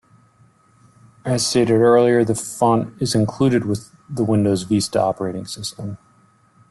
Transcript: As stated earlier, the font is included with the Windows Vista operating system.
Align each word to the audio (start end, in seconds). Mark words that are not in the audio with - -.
As 1.23 1.45
stated 1.45 1.75
earlier, 1.75 2.23
the 2.25 2.33
font 2.33 2.99
is 2.99 3.13
included 3.13 3.65
with 3.65 3.91
the 4.09 4.23
Windows 4.23 4.63
Vista 4.63 4.99
operating 4.99 5.45
system. 5.45 5.99